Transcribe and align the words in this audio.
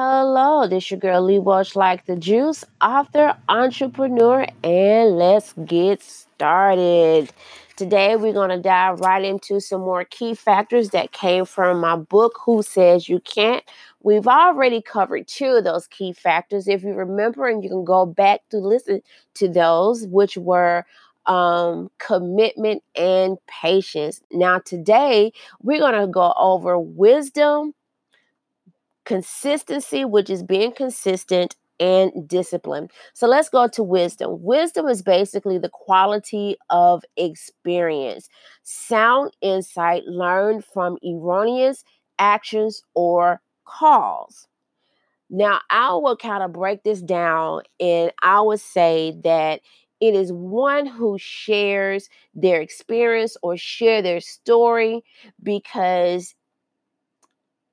Hello. 0.00 0.68
This 0.68 0.92
your 0.92 1.00
girl 1.00 1.22
Lee 1.22 1.40
Welch, 1.40 1.74
like 1.74 2.06
the 2.06 2.14
juice, 2.14 2.64
author, 2.80 3.36
entrepreneur, 3.48 4.46
and 4.62 5.18
let's 5.18 5.54
get 5.64 6.00
started. 6.00 7.32
Today, 7.74 8.14
we're 8.14 8.32
going 8.32 8.50
to 8.50 8.60
dive 8.60 9.00
right 9.00 9.24
into 9.24 9.58
some 9.60 9.80
more 9.80 10.04
key 10.04 10.34
factors 10.34 10.90
that 10.90 11.10
came 11.10 11.44
from 11.44 11.80
my 11.80 11.96
book, 11.96 12.38
Who 12.44 12.62
Says 12.62 13.08
You 13.08 13.18
Can't. 13.18 13.64
We've 14.00 14.28
already 14.28 14.80
covered 14.80 15.26
two 15.26 15.46
of 15.46 15.64
those 15.64 15.88
key 15.88 16.12
factors. 16.12 16.68
If 16.68 16.84
you 16.84 16.92
remember, 16.92 17.48
and 17.48 17.64
you 17.64 17.68
can 17.68 17.84
go 17.84 18.06
back 18.06 18.42
to 18.50 18.58
listen 18.58 19.02
to 19.34 19.48
those, 19.48 20.06
which 20.06 20.36
were 20.36 20.86
um, 21.26 21.90
commitment 21.98 22.84
and 22.94 23.36
patience. 23.48 24.20
Now, 24.30 24.60
today, 24.60 25.32
we're 25.60 25.80
going 25.80 26.00
to 26.00 26.06
go 26.06 26.34
over 26.38 26.78
wisdom 26.78 27.74
consistency, 29.08 30.04
which 30.04 30.30
is 30.30 30.42
being 30.44 30.72
consistent, 30.72 31.56
and 31.80 32.12
discipline. 32.28 32.88
So 33.14 33.26
let's 33.26 33.48
go 33.48 33.68
to 33.68 33.82
wisdom. 33.82 34.42
Wisdom 34.42 34.86
is 34.88 35.02
basically 35.02 35.58
the 35.58 35.70
quality 35.70 36.56
of 36.70 37.04
experience, 37.16 38.28
sound 38.64 39.32
insight 39.40 40.04
learned 40.04 40.64
from 40.64 40.98
erroneous 41.04 41.84
actions 42.18 42.82
or 42.94 43.40
calls. 43.64 44.48
Now, 45.30 45.60
I 45.70 45.94
will 45.94 46.16
kind 46.16 46.42
of 46.42 46.52
break 46.52 46.82
this 46.82 47.00
down 47.00 47.62
and 47.78 48.12
I 48.22 48.40
would 48.40 48.60
say 48.60 49.14
that 49.24 49.60
it 50.00 50.14
is 50.14 50.32
one 50.32 50.86
who 50.86 51.16
shares 51.18 52.08
their 52.34 52.60
experience 52.60 53.36
or 53.42 53.56
share 53.56 54.00
their 54.00 54.20
story 54.20 55.02
because 55.42 56.34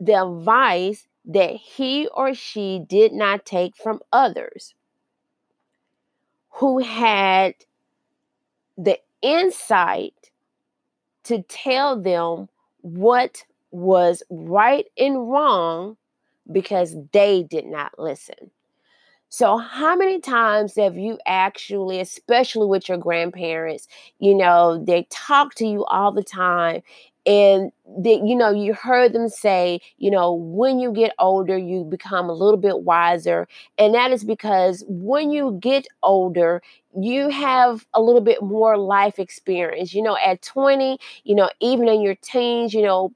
the 0.00 0.22
advice 0.22 1.06
that 1.24 1.56
he 1.56 2.06
or 2.08 2.34
she 2.34 2.84
did 2.86 3.12
not 3.12 3.44
take 3.46 3.76
from 3.76 4.00
others 4.12 4.74
who 6.50 6.78
had 6.78 7.54
the 8.76 8.98
insight 9.22 10.30
to 11.24 11.42
tell 11.42 12.00
them 12.00 12.48
what 12.82 13.44
was 13.70 14.22
right 14.30 14.86
and 14.98 15.30
wrong 15.30 15.96
because 16.52 16.96
they 17.12 17.42
did 17.42 17.66
not 17.66 17.98
listen. 17.98 18.50
So, 19.30 19.56
how 19.56 19.96
many 19.96 20.20
times 20.20 20.76
have 20.76 20.96
you 20.96 21.18
actually, 21.26 21.98
especially 21.98 22.66
with 22.66 22.88
your 22.88 22.98
grandparents, 22.98 23.88
you 24.20 24.34
know, 24.34 24.84
they 24.84 25.08
talk 25.10 25.56
to 25.56 25.66
you 25.66 25.84
all 25.86 26.12
the 26.12 26.22
time 26.22 26.82
and 27.26 27.72
that 27.98 28.22
you 28.26 28.34
know 28.36 28.50
you 28.50 28.74
heard 28.74 29.12
them 29.12 29.28
say 29.28 29.80
you 29.98 30.10
know 30.10 30.32
when 30.32 30.78
you 30.78 30.92
get 30.92 31.12
older 31.18 31.56
you 31.56 31.84
become 31.84 32.28
a 32.28 32.32
little 32.32 32.58
bit 32.58 32.80
wiser 32.80 33.48
and 33.78 33.94
that 33.94 34.10
is 34.10 34.24
because 34.24 34.84
when 34.88 35.30
you 35.30 35.58
get 35.60 35.86
older 36.02 36.62
you 37.00 37.28
have 37.28 37.86
a 37.94 38.00
little 38.00 38.20
bit 38.20 38.40
more 38.42 38.76
life 38.78 39.18
experience. 39.18 39.94
You 39.94 40.02
know 40.02 40.16
at 40.24 40.42
20 40.42 40.98
you 41.24 41.34
know 41.34 41.50
even 41.60 41.88
in 41.88 42.00
your 42.02 42.14
teens 42.16 42.74
you 42.74 42.82
know 42.82 43.12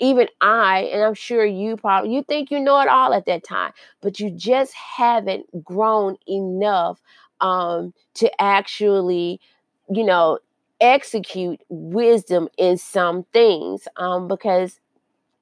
even 0.00 0.28
I, 0.40 0.80
and 0.92 1.02
I'm 1.02 1.14
sure 1.14 1.44
you 1.44 1.76
probably 1.76 2.14
you 2.14 2.22
think 2.24 2.50
you 2.50 2.60
know 2.60 2.80
it 2.80 2.88
all 2.88 3.14
at 3.14 3.26
that 3.26 3.44
time, 3.44 3.72
but 4.02 4.18
you 4.20 4.30
just 4.30 4.74
haven't 4.74 5.64
grown 5.64 6.16
enough 6.28 7.00
um, 7.40 7.94
to 8.14 8.30
actually, 8.42 9.40
you 9.90 10.04
know, 10.04 10.38
execute 10.80 11.60
wisdom 11.68 12.48
in 12.58 12.76
some 12.78 13.24
things 13.32 13.88
um, 13.96 14.28
because 14.28 14.80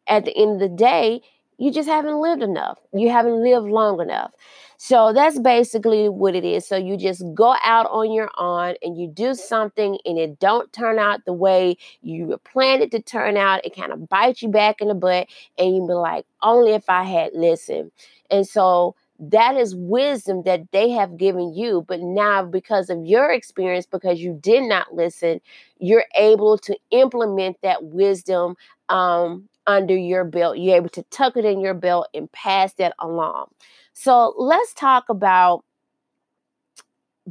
at 0.06 0.24
the 0.24 0.36
end 0.36 0.54
of 0.54 0.58
the 0.60 0.76
day, 0.76 1.22
you 1.58 1.70
just 1.70 1.88
haven't 1.88 2.20
lived 2.20 2.42
enough. 2.42 2.78
You 2.92 3.10
haven't 3.10 3.42
lived 3.42 3.68
long 3.68 4.00
enough. 4.00 4.32
So 4.78 5.12
that's 5.12 5.38
basically 5.38 6.08
what 6.08 6.34
it 6.34 6.44
is. 6.44 6.66
So 6.66 6.76
you 6.76 6.96
just 6.96 7.22
go 7.34 7.54
out 7.62 7.86
on 7.90 8.12
your 8.12 8.30
own 8.36 8.74
and 8.82 8.98
you 8.98 9.06
do 9.06 9.34
something 9.34 9.98
and 10.04 10.18
it 10.18 10.40
don't 10.40 10.72
turn 10.72 10.98
out 10.98 11.24
the 11.24 11.32
way 11.32 11.76
you 12.00 12.36
planned 12.44 12.82
it 12.82 12.90
to 12.92 13.00
turn 13.00 13.36
out. 13.36 13.64
It 13.64 13.76
kind 13.76 13.92
of 13.92 14.08
bites 14.08 14.42
you 14.42 14.48
back 14.48 14.80
in 14.80 14.88
the 14.88 14.94
butt 14.94 15.28
and 15.56 15.76
you 15.76 15.86
be 15.86 15.92
like, 15.94 16.26
only 16.42 16.72
if 16.72 16.90
I 16.90 17.04
had 17.04 17.32
listened. 17.32 17.92
And 18.28 18.48
so 18.48 18.96
that 19.18 19.56
is 19.56 19.74
wisdom 19.76 20.42
that 20.44 20.70
they 20.72 20.90
have 20.90 21.16
given 21.16 21.54
you. 21.54 21.84
But 21.86 22.00
now, 22.00 22.44
because 22.44 22.90
of 22.90 23.04
your 23.04 23.30
experience, 23.30 23.86
because 23.86 24.20
you 24.20 24.38
did 24.40 24.64
not 24.64 24.94
listen, 24.94 25.40
you're 25.78 26.06
able 26.18 26.58
to 26.58 26.76
implement 26.90 27.56
that 27.62 27.84
wisdom 27.84 28.56
um, 28.88 29.48
under 29.66 29.96
your 29.96 30.24
belt. 30.24 30.58
You're 30.58 30.76
able 30.76 30.88
to 30.90 31.04
tuck 31.10 31.36
it 31.36 31.44
in 31.44 31.60
your 31.60 31.74
belt 31.74 32.08
and 32.14 32.30
pass 32.32 32.72
that 32.74 32.94
along. 32.98 33.46
So 33.92 34.34
let's 34.36 34.74
talk 34.74 35.08
about 35.08 35.64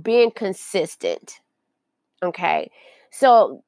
being 0.02 0.32
consistent. 0.32 1.40
Okay. 2.24 2.72
So, 3.12 3.64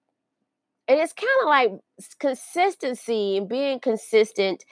and 0.87 0.99
it's 0.99 1.13
kind 1.13 1.29
of 1.41 1.47
like 1.47 1.71
consistency 2.19 3.37
and 3.37 3.49
being 3.49 3.79
consistent 3.79 4.63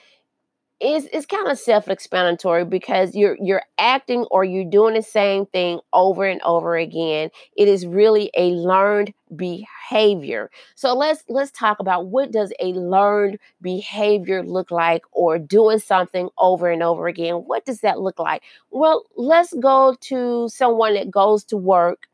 is 0.82 1.06
is 1.06 1.26
kind 1.26 1.48
of 1.48 1.58
self-explanatory 1.58 2.64
because 2.64 3.14
you're 3.14 3.36
you're 3.40 3.62
acting 3.78 4.24
or 4.30 4.44
you're 4.44 4.68
doing 4.68 4.94
the 4.94 5.02
same 5.02 5.46
thing 5.46 5.80
over 5.92 6.24
and 6.24 6.42
over 6.42 6.76
again. 6.76 7.30
It 7.56 7.68
is 7.68 7.86
really 7.86 8.30
a 8.36 8.50
learned 8.50 9.14
behavior. 9.34 10.50
So 10.74 10.92
let's 10.94 11.24
let's 11.28 11.52
talk 11.52 11.78
about 11.78 12.06
what 12.06 12.32
does 12.32 12.52
a 12.58 12.72
learned 12.72 13.38
behavior 13.60 14.42
look 14.42 14.70
like 14.72 15.04
or 15.12 15.38
doing 15.38 15.78
something 15.78 16.28
over 16.36 16.68
and 16.68 16.82
over 16.82 17.06
again. 17.06 17.36
What 17.36 17.64
does 17.64 17.80
that 17.82 18.00
look 18.00 18.18
like? 18.18 18.42
Well, 18.70 19.04
let's 19.16 19.54
go 19.54 19.96
to 20.00 20.48
someone 20.48 20.94
that 20.94 21.10
goes 21.10 21.44
to 21.44 21.56
work 21.56 22.08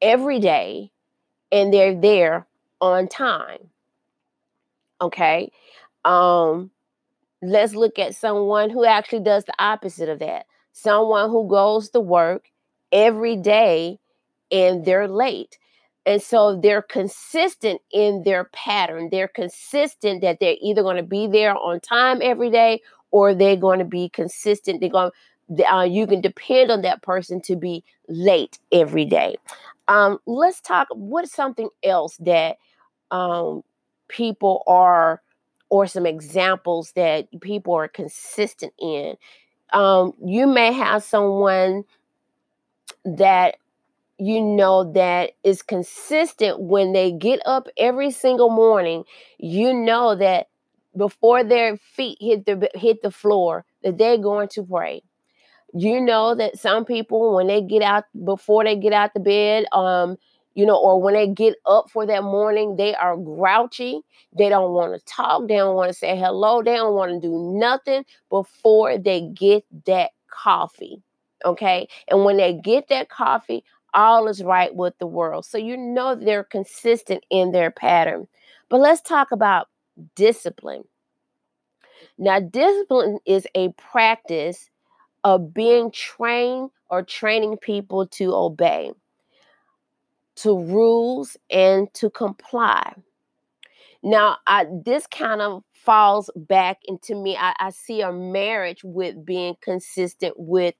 every 0.00 0.40
day 0.40 0.90
and 1.52 1.72
they're 1.72 1.94
there 1.94 2.46
on 2.80 3.06
time. 3.06 3.70
Okay? 5.00 5.52
Um 6.04 6.70
let's 7.42 7.74
look 7.74 7.98
at 7.98 8.14
someone 8.14 8.70
who 8.70 8.84
actually 8.84 9.22
does 9.22 9.44
the 9.44 9.54
opposite 9.58 10.08
of 10.08 10.20
that. 10.20 10.46
Someone 10.72 11.28
who 11.28 11.48
goes 11.48 11.90
to 11.90 12.00
work 12.00 12.46
every 12.92 13.36
day 13.36 13.98
and 14.50 14.84
they're 14.84 15.08
late. 15.08 15.58
And 16.04 16.22
so 16.22 16.58
they're 16.60 16.82
consistent 16.82 17.80
in 17.92 18.22
their 18.24 18.44
pattern. 18.52 19.08
They're 19.10 19.28
consistent 19.28 20.22
that 20.22 20.38
they're 20.40 20.56
either 20.60 20.82
going 20.82 20.96
to 20.96 21.02
be 21.02 21.26
there 21.26 21.56
on 21.56 21.80
time 21.80 22.20
every 22.22 22.50
day 22.50 22.80
or 23.10 23.34
they're 23.34 23.56
going 23.56 23.78
to 23.78 23.84
be 23.84 24.08
consistent. 24.08 24.80
They're 24.80 24.90
going 24.90 25.10
uh, 25.70 25.82
you 25.82 26.06
can 26.06 26.20
depend 26.20 26.70
on 26.70 26.82
that 26.82 27.02
person 27.02 27.40
to 27.42 27.56
be 27.56 27.84
late 28.08 28.58
every 28.70 29.04
day. 29.04 29.36
Um, 29.88 30.18
let's 30.26 30.60
talk. 30.60 30.88
What's 30.92 31.32
something 31.32 31.68
else 31.82 32.16
that 32.18 32.56
um, 33.10 33.62
people 34.08 34.62
are 34.66 35.20
or 35.72 35.86
some 35.86 36.04
examples 36.04 36.92
that 36.96 37.26
people 37.40 37.72
are 37.72 37.88
consistent 37.88 38.74
in. 38.78 39.14
Um, 39.72 40.12
you 40.22 40.46
may 40.46 40.70
have 40.70 41.02
someone 41.02 41.84
that 43.06 43.56
you 44.18 44.42
know 44.42 44.92
that 44.92 45.32
is 45.42 45.62
consistent 45.62 46.60
when 46.60 46.92
they 46.92 47.10
get 47.10 47.40
up 47.46 47.68
every 47.78 48.10
single 48.10 48.50
morning. 48.50 49.04
You 49.38 49.72
know 49.72 50.14
that 50.14 50.48
before 50.94 51.42
their 51.42 51.78
feet 51.78 52.18
hit 52.20 52.44
the 52.44 52.68
hit 52.74 53.00
the 53.00 53.10
floor, 53.10 53.64
that 53.82 53.96
they're 53.96 54.18
going 54.18 54.48
to 54.48 54.62
pray. 54.64 55.02
You 55.72 56.02
know 56.02 56.34
that 56.34 56.58
some 56.58 56.84
people 56.84 57.34
when 57.34 57.46
they 57.46 57.62
get 57.62 57.80
out 57.80 58.04
before 58.26 58.64
they 58.64 58.76
get 58.76 58.92
out 58.92 59.14
the 59.14 59.20
bed, 59.20 59.64
um, 59.72 60.18
you 60.54 60.66
know, 60.66 60.76
or 60.76 61.00
when 61.00 61.14
they 61.14 61.28
get 61.28 61.56
up 61.66 61.90
for 61.90 62.06
that 62.06 62.22
morning, 62.22 62.76
they 62.76 62.94
are 62.94 63.16
grouchy. 63.16 64.00
They 64.36 64.48
don't 64.48 64.72
want 64.72 64.92
to 64.94 65.04
talk. 65.04 65.48
They 65.48 65.56
don't 65.56 65.76
want 65.76 65.90
to 65.90 65.98
say 65.98 66.16
hello. 66.16 66.62
They 66.62 66.74
don't 66.74 66.94
want 66.94 67.12
to 67.12 67.20
do 67.20 67.52
nothing 67.58 68.04
before 68.28 68.98
they 68.98 69.22
get 69.34 69.64
that 69.86 70.10
coffee. 70.30 71.02
Okay. 71.44 71.88
And 72.08 72.24
when 72.24 72.36
they 72.36 72.54
get 72.54 72.88
that 72.88 73.08
coffee, 73.08 73.64
all 73.94 74.28
is 74.28 74.42
right 74.42 74.74
with 74.74 74.98
the 74.98 75.06
world. 75.06 75.44
So 75.44 75.58
you 75.58 75.76
know 75.76 76.14
they're 76.14 76.44
consistent 76.44 77.24
in 77.30 77.52
their 77.52 77.70
pattern. 77.70 78.26
But 78.68 78.80
let's 78.80 79.02
talk 79.02 79.32
about 79.32 79.68
discipline. 80.14 80.84
Now, 82.18 82.40
discipline 82.40 83.18
is 83.26 83.46
a 83.54 83.70
practice 83.72 84.70
of 85.24 85.52
being 85.54 85.90
trained 85.90 86.70
or 86.90 87.02
training 87.02 87.58
people 87.58 88.06
to 88.08 88.34
obey 88.34 88.92
to 90.42 90.58
rules 90.58 91.36
and 91.50 91.92
to 91.94 92.10
comply. 92.10 92.94
Now, 94.02 94.38
I, 94.46 94.66
this 94.84 95.06
kind 95.06 95.40
of 95.40 95.62
falls 95.72 96.30
back 96.34 96.78
into 96.84 97.14
me. 97.14 97.36
I, 97.36 97.54
I 97.58 97.70
see 97.70 98.00
a 98.00 98.12
marriage 98.12 98.82
with 98.82 99.24
being 99.24 99.54
consistent 99.60 100.34
with 100.36 100.74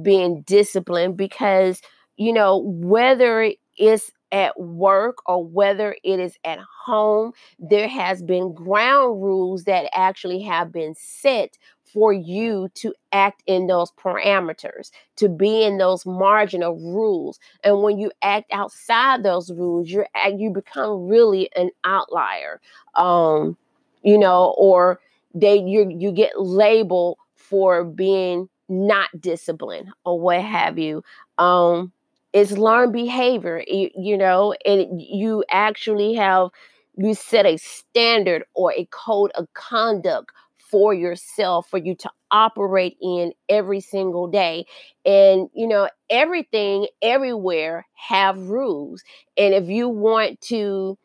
being 0.00 0.42
disciplined 0.42 1.16
because, 1.16 1.82
you 2.16 2.32
know, 2.32 2.58
whether 2.58 3.52
it's 3.76 4.10
at 4.32 4.58
work 4.58 5.18
or 5.26 5.44
whether 5.44 5.94
it 6.02 6.18
is 6.18 6.36
at 6.44 6.58
home, 6.86 7.32
there 7.58 7.88
has 7.88 8.22
been 8.22 8.54
ground 8.54 9.22
rules 9.22 9.64
that 9.64 9.90
actually 9.94 10.40
have 10.42 10.72
been 10.72 10.94
set 10.96 11.58
for 11.92 12.12
you 12.12 12.68
to 12.74 12.94
act 13.12 13.42
in 13.46 13.66
those 13.66 13.92
parameters, 13.92 14.90
to 15.16 15.28
be 15.28 15.62
in 15.64 15.78
those 15.78 16.06
marginal 16.06 16.76
rules. 16.76 17.38
And 17.62 17.82
when 17.82 17.98
you 17.98 18.10
act 18.22 18.50
outside 18.52 19.22
those 19.22 19.50
rules, 19.50 19.88
you're 19.88 20.08
you 20.36 20.50
become 20.50 21.06
really 21.06 21.50
an 21.54 21.70
outlier. 21.84 22.60
Um, 22.94 23.56
you 24.02 24.18
know, 24.18 24.54
or 24.56 25.00
they 25.34 25.56
you 25.56 25.94
you 25.96 26.12
get 26.12 26.40
labeled 26.40 27.18
for 27.36 27.84
being 27.84 28.48
not 28.68 29.08
disciplined 29.20 29.88
or 30.04 30.18
what 30.18 30.40
have 30.40 30.78
you. 30.78 31.02
Um, 31.38 31.92
it's 32.32 32.52
learned 32.52 32.92
behavior, 32.92 33.62
you, 33.66 33.90
you 33.94 34.16
know, 34.16 34.54
and 34.64 35.00
you 35.02 35.44
actually 35.50 36.14
have 36.14 36.48
you 36.96 37.14
set 37.14 37.46
a 37.46 37.56
standard 37.56 38.44
or 38.54 38.72
a 38.72 38.86
code 38.90 39.30
of 39.34 39.52
conduct 39.54 40.30
for 40.72 40.94
yourself 40.94 41.68
for 41.70 41.78
you 41.78 41.94
to 41.96 42.10
operate 42.32 42.98
in 43.02 43.34
every 43.50 43.80
single 43.80 44.28
day. 44.28 44.66
And 45.06 45.50
you 45.54 45.68
know 45.68 45.90
everything 46.10 46.88
everywhere 47.02 47.86
have 47.94 48.38
rules. 48.50 49.04
And 49.38 49.54
if 49.54 49.68
you 49.68 49.88
want 49.88 50.40
to 50.42 50.98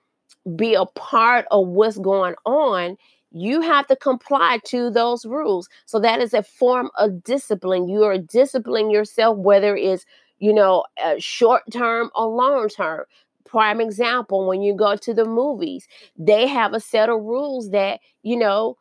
be 0.55 0.73
a 0.75 0.85
part 0.85 1.45
of 1.51 1.67
what's 1.67 1.97
going 1.97 2.35
on 2.45 2.97
you 3.33 3.61
have 3.61 3.85
to 3.87 3.95
comply 3.95 4.59
to 4.65 4.89
those 4.89 5.25
rules. 5.25 5.67
So 5.85 5.99
that 5.99 6.21
is 6.21 6.33
a 6.33 6.41
form 6.43 6.89
of 6.97 7.23
discipline. 7.23 7.89
You 7.89 8.03
are 8.05 8.17
disciplining 8.17 8.89
yourself 8.89 9.37
whether 9.37 9.75
it's 9.75 10.05
you 10.39 10.53
know 10.53 10.85
uh, 11.03 11.15
short 11.19 11.63
term 11.71 12.09
or 12.15 12.27
long 12.27 12.69
term. 12.69 13.05
Prime 13.45 13.81
example 13.81 14.47
when 14.47 14.61
you 14.61 14.75
go 14.75 14.95
to 14.97 15.13
the 15.13 15.25
movies 15.25 15.87
they 16.17 16.47
have 16.47 16.73
a 16.73 16.79
set 16.81 17.09
of 17.09 17.21
rules 17.21 17.71
that 17.71 17.99
you 18.23 18.37
know 18.37 18.77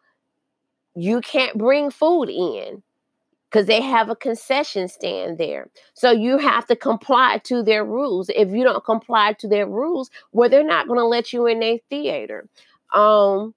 you 0.96 1.20
can't 1.20 1.56
bring 1.58 1.90
food 1.90 2.28
in 2.30 2.82
because 3.50 3.66
they 3.66 3.80
have 3.80 4.10
a 4.10 4.16
concession 4.16 4.88
stand 4.88 5.38
there. 5.38 5.70
So 5.94 6.10
you 6.10 6.38
have 6.38 6.66
to 6.66 6.76
comply 6.76 7.40
to 7.44 7.62
their 7.62 7.84
rules. 7.84 8.28
If 8.34 8.50
you 8.50 8.64
don't 8.64 8.84
comply 8.84 9.34
to 9.34 9.48
their 9.48 9.66
rules, 9.66 10.10
well, 10.32 10.48
they're 10.48 10.64
not 10.64 10.88
going 10.88 10.98
to 10.98 11.06
let 11.06 11.32
you 11.32 11.46
in 11.46 11.60
their 11.60 11.78
theater. 11.90 12.48
Um, 12.94 13.54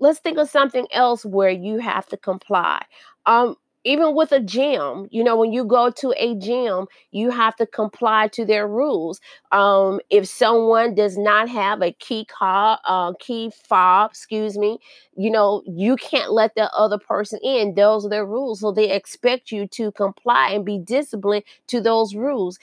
let's 0.00 0.20
think 0.20 0.38
of 0.38 0.48
something 0.48 0.86
else 0.92 1.24
where 1.24 1.50
you 1.50 1.78
have 1.78 2.06
to 2.06 2.16
comply. 2.16 2.84
Um, 3.26 3.56
even 3.86 4.14
with 4.14 4.32
a 4.32 4.40
gym, 4.40 5.08
you 5.10 5.24
know, 5.24 5.36
when 5.36 5.52
you 5.52 5.64
go 5.64 5.90
to 5.90 6.12
a 6.16 6.34
gym, 6.36 6.86
you 7.12 7.30
have 7.30 7.56
to 7.56 7.66
comply 7.66 8.28
to 8.28 8.44
their 8.44 8.66
rules. 8.68 9.20
Um, 9.52 10.00
if 10.10 10.26
someone 10.26 10.94
does 10.94 11.16
not 11.16 11.48
have 11.48 11.82
a 11.82 11.92
key 11.92 12.24
card, 12.26 12.80
uh, 12.84 13.12
key 13.20 13.52
fob, 13.68 14.10
excuse 14.10 14.58
me, 14.58 14.78
you 15.16 15.30
know, 15.30 15.62
you 15.66 15.96
can't 15.96 16.32
let 16.32 16.54
the 16.56 16.72
other 16.74 16.98
person 16.98 17.38
in. 17.42 17.74
Those 17.74 18.06
are 18.06 18.10
their 18.10 18.26
rules. 18.26 18.60
So 18.60 18.72
they 18.72 18.90
expect 18.90 19.52
you 19.52 19.66
to 19.68 19.92
comply 19.92 20.50
and 20.50 20.64
be 20.64 20.78
disciplined 20.78 21.44
to 21.68 21.80
those 21.80 22.14
rules. 22.14 22.58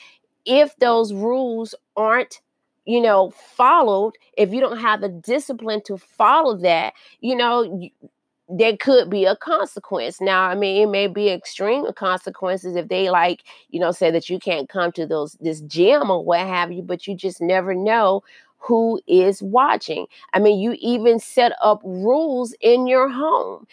If 0.45 0.75
those 0.77 1.13
rules 1.13 1.75
aren't 1.95 2.41
you 2.85 2.99
know 2.99 3.29
followed 3.55 4.13
if 4.37 4.51
you 4.51 4.59
don't 4.59 4.79
have 4.79 4.99
the 4.99 5.07
discipline 5.07 5.81
to 5.85 5.97
follow 5.97 6.57
that 6.57 6.93
you 7.21 7.33
know 7.33 7.63
there 8.49 8.75
could 8.77 9.09
be 9.09 9.25
a 9.25 9.35
consequence. 9.35 10.19
Now, 10.19 10.43
I 10.43 10.55
mean, 10.55 10.81
it 10.83 10.91
may 10.91 11.07
be 11.07 11.29
extreme 11.29 11.85
consequences 11.93 12.75
if 12.75 12.87
they 12.89 13.09
like, 13.09 13.43
you 13.69 13.79
know, 13.79 13.91
say 13.91 14.11
that 14.11 14.29
you 14.29 14.39
can't 14.39 14.69
come 14.69 14.91
to 14.93 15.05
those 15.05 15.37
this 15.39 15.61
gym 15.61 16.09
or 16.11 16.23
what 16.23 16.39
have 16.41 16.71
you, 16.71 16.81
but 16.83 17.07
you 17.07 17.15
just 17.15 17.41
never 17.41 17.73
know 17.73 18.21
who 18.57 19.01
is 19.07 19.41
watching. 19.41 20.05
I 20.33 20.39
mean, 20.39 20.59
you 20.59 20.75
even 20.79 21.19
set 21.19 21.51
up 21.61 21.81
rules 21.83 22.53
in 22.61 22.87
your 22.87 23.09
home. 23.09 23.67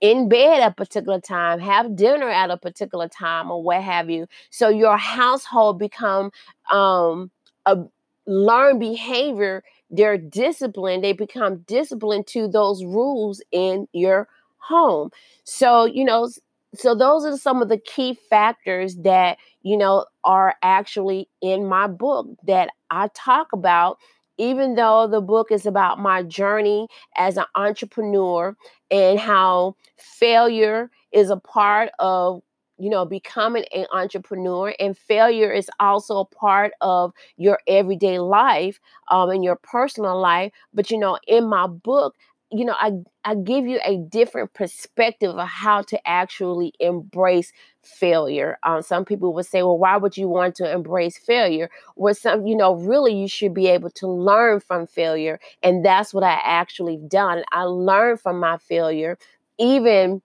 In 0.00 0.28
bed 0.28 0.62
at 0.62 0.72
a 0.72 0.74
particular 0.74 1.20
time, 1.20 1.58
have 1.58 1.96
dinner 1.96 2.28
at 2.28 2.50
a 2.50 2.58
particular 2.58 3.08
time, 3.08 3.50
or 3.50 3.62
what 3.62 3.82
have 3.82 4.10
you. 4.10 4.26
So 4.50 4.68
your 4.68 4.98
household 4.98 5.78
become 5.78 6.30
um, 6.70 7.30
a 7.64 7.78
learned 8.26 8.78
behavior 8.78 9.62
they're 9.90 10.18
disciplined, 10.18 11.04
they 11.04 11.12
become 11.12 11.58
disciplined 11.66 12.26
to 12.28 12.48
those 12.48 12.84
rules 12.84 13.42
in 13.52 13.86
your 13.92 14.28
home. 14.58 15.10
So, 15.44 15.84
you 15.84 16.04
know, 16.04 16.28
so 16.74 16.94
those 16.94 17.24
are 17.24 17.36
some 17.36 17.62
of 17.62 17.68
the 17.68 17.78
key 17.78 18.18
factors 18.28 18.96
that, 18.98 19.38
you 19.62 19.76
know, 19.76 20.06
are 20.24 20.54
actually 20.62 21.28
in 21.42 21.66
my 21.66 21.86
book 21.88 22.28
that 22.46 22.70
I 22.90 23.08
talk 23.14 23.48
about 23.52 23.98
even 24.38 24.74
though 24.74 25.06
the 25.06 25.20
book 25.20 25.52
is 25.52 25.66
about 25.66 25.98
my 25.98 26.22
journey 26.22 26.88
as 27.16 27.36
an 27.36 27.44
entrepreneur 27.56 28.56
and 28.90 29.18
how 29.20 29.76
failure 29.98 30.90
is 31.12 31.28
a 31.28 31.36
part 31.36 31.90
of 31.98 32.40
you 32.80 32.90
know, 32.90 33.04
becoming 33.04 33.64
an 33.74 33.86
entrepreneur. 33.92 34.74
And 34.80 34.96
failure 34.96 35.52
is 35.52 35.70
also 35.78 36.18
a 36.18 36.24
part 36.24 36.72
of 36.80 37.12
your 37.36 37.58
everyday 37.68 38.18
life 38.18 38.80
um, 39.10 39.30
and 39.30 39.44
your 39.44 39.56
personal 39.56 40.18
life. 40.20 40.52
But, 40.74 40.90
you 40.90 40.98
know, 40.98 41.18
in 41.28 41.48
my 41.48 41.66
book, 41.66 42.16
you 42.52 42.64
know, 42.64 42.74
I, 42.76 42.92
I 43.24 43.36
give 43.36 43.66
you 43.66 43.78
a 43.84 43.96
different 43.98 44.54
perspective 44.54 45.36
of 45.36 45.46
how 45.46 45.82
to 45.82 46.08
actually 46.08 46.72
embrace 46.80 47.52
failure. 47.82 48.58
Um, 48.64 48.82
some 48.82 49.04
people 49.04 49.32
would 49.34 49.46
say, 49.46 49.62
well, 49.62 49.78
why 49.78 49.96
would 49.96 50.16
you 50.16 50.28
want 50.28 50.56
to 50.56 50.70
embrace 50.72 51.16
failure? 51.16 51.70
Well, 51.94 52.14
some, 52.14 52.46
you 52.46 52.56
know, 52.56 52.74
really 52.74 53.14
you 53.14 53.28
should 53.28 53.54
be 53.54 53.68
able 53.68 53.90
to 53.90 54.08
learn 54.08 54.58
from 54.60 54.88
failure. 54.88 55.38
And 55.62 55.84
that's 55.84 56.12
what 56.12 56.24
I 56.24 56.40
actually 56.44 56.96
done. 56.96 57.44
I 57.52 57.62
learned 57.62 58.20
from 58.20 58.40
my 58.40 58.58
failure, 58.58 59.16
even 59.58 60.20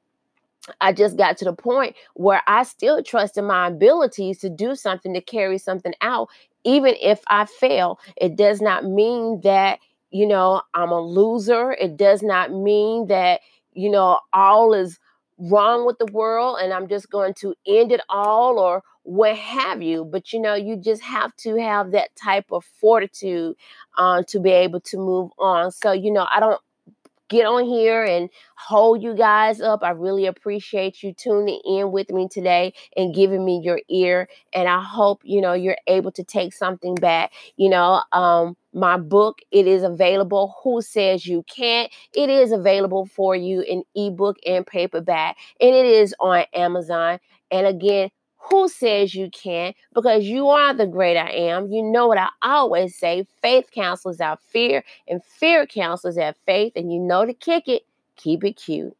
I 0.81 0.93
just 0.93 1.17
got 1.17 1.37
to 1.37 1.45
the 1.45 1.53
point 1.53 1.95
where 2.15 2.41
I 2.47 2.63
still 2.63 3.03
trust 3.03 3.37
in 3.37 3.45
my 3.45 3.67
abilities 3.67 4.39
to 4.39 4.49
do 4.49 4.75
something 4.75 5.13
to 5.13 5.21
carry 5.21 5.57
something 5.57 5.93
out, 6.01 6.29
even 6.63 6.95
if 7.01 7.21
I 7.27 7.45
fail. 7.45 7.99
It 8.17 8.35
does 8.35 8.61
not 8.61 8.85
mean 8.85 9.41
that, 9.41 9.79
you 10.11 10.27
know, 10.27 10.61
I'm 10.73 10.91
a 10.91 10.99
loser. 11.01 11.71
It 11.73 11.97
does 11.97 12.23
not 12.23 12.51
mean 12.51 13.07
that, 13.07 13.41
you 13.73 13.89
know, 13.89 14.19
all 14.33 14.73
is 14.73 14.99
wrong 15.37 15.85
with 15.85 15.97
the 15.99 16.05
world 16.11 16.59
and 16.61 16.71
I'm 16.73 16.87
just 16.87 17.09
going 17.09 17.33
to 17.35 17.53
end 17.67 17.91
it 17.91 18.01
all 18.09 18.57
or 18.57 18.83
what 19.03 19.35
have 19.35 19.81
you. 19.81 20.05
But, 20.05 20.31
you 20.33 20.39
know, 20.39 20.55
you 20.55 20.77
just 20.77 21.03
have 21.03 21.35
to 21.37 21.55
have 21.57 21.91
that 21.91 22.15
type 22.15 22.45
of 22.51 22.63
fortitude 22.63 23.55
uh, 23.97 24.23
to 24.29 24.39
be 24.39 24.51
able 24.51 24.79
to 24.81 24.97
move 24.97 25.31
on. 25.37 25.71
So, 25.71 25.91
you 25.91 26.11
know, 26.11 26.25
I 26.33 26.39
don't 26.39 26.59
get 27.29 27.45
on 27.45 27.65
here 27.65 28.03
and 28.03 28.29
hold 28.57 29.01
you 29.01 29.15
guys 29.15 29.61
up. 29.61 29.83
I 29.83 29.91
really 29.91 30.25
appreciate 30.25 31.03
you 31.03 31.13
tuning 31.13 31.59
in 31.65 31.91
with 31.91 32.09
me 32.09 32.27
today 32.29 32.73
and 32.95 33.13
giving 33.13 33.43
me 33.43 33.61
your 33.63 33.79
ear. 33.89 34.27
And 34.53 34.67
I 34.67 34.81
hope, 34.81 35.21
you 35.23 35.41
know, 35.41 35.53
you're 35.53 35.77
able 35.87 36.11
to 36.13 36.23
take 36.23 36.53
something 36.53 36.95
back. 36.95 37.31
You 37.57 37.69
know, 37.69 38.01
um, 38.11 38.55
my 38.73 38.97
book, 38.97 39.39
it 39.51 39.67
is 39.67 39.83
available. 39.83 40.55
Who 40.63 40.81
says 40.81 41.25
you 41.25 41.43
can't? 41.43 41.91
It 42.13 42.29
is 42.29 42.51
available 42.51 43.05
for 43.05 43.35
you 43.35 43.61
in 43.61 43.83
ebook 43.95 44.37
and 44.45 44.65
paperback, 44.65 45.37
and 45.59 45.75
it 45.75 45.85
is 45.85 46.13
on 46.19 46.45
Amazon. 46.53 47.19
And 47.51 47.67
again, 47.67 48.09
who 48.49 48.69
says 48.69 49.15
you 49.15 49.29
can't? 49.29 49.75
Because 49.93 50.25
you 50.25 50.49
are 50.49 50.73
the 50.73 50.87
great 50.87 51.17
I 51.17 51.31
am. 51.31 51.71
You 51.71 51.83
know 51.83 52.07
what 52.07 52.17
I 52.17 52.29
always 52.41 52.97
say 52.97 53.25
faith 53.41 53.71
cancels 53.71 54.19
out 54.21 54.41
fear, 54.41 54.83
and 55.07 55.23
fear 55.23 55.65
cancels 55.65 56.17
out 56.17 56.35
faith. 56.45 56.73
And 56.75 56.91
you 56.91 56.99
know 56.99 57.25
to 57.25 57.33
kick 57.33 57.67
it, 57.67 57.83
keep 58.17 58.43
it 58.43 58.53
cute. 58.53 58.95